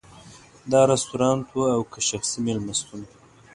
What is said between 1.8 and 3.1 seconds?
که شخصي مېلمستون.